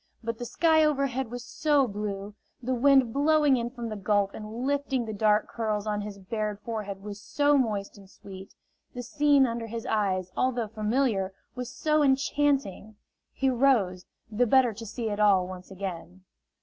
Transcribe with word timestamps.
But 0.23 0.39
the 0.39 0.45
sky 0.45 0.83
overhead 0.83 1.29
was 1.29 1.45
so 1.45 1.87
blue, 1.87 2.33
the 2.59 2.73
wind 2.73 3.13
blowing 3.13 3.55
in 3.57 3.69
from 3.69 3.89
the 3.89 3.95
Gulf 3.95 4.31
and 4.33 4.65
lifting 4.65 5.05
the 5.05 5.13
dark 5.13 5.47
curls 5.47 5.85
on 5.85 6.01
his 6.01 6.17
bared 6.17 6.59
forehead 6.61 7.03
was 7.03 7.21
so 7.21 7.55
moist 7.55 7.99
and 7.99 8.09
sweet, 8.09 8.55
the 8.95 9.03
scene 9.03 9.45
under 9.45 9.67
his 9.67 9.85
eyes, 9.85 10.31
although 10.35 10.67
familiar, 10.69 11.35
was 11.53 11.71
so 11.71 12.01
enchanting! 12.01 12.95
He 13.31 13.51
rose, 13.51 14.07
the 14.31 14.47
better 14.47 14.73
to 14.73 14.87
see 14.87 15.07
it 15.11 15.19
all 15.19 15.47
once 15.47 15.69
again. 15.69 16.23